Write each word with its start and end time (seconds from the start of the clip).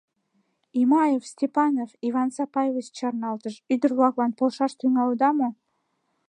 —Имаев, 0.81 1.23
Степанов,— 1.33 1.89
Иван 2.07 2.29
Сапаевич 2.37 2.87
чарналтыш,— 2.97 3.55
ӱдыр-влаклан 3.73 4.31
полшаш 4.37 4.71
тӱҥалыда 4.79 5.29
мо? 5.39 5.49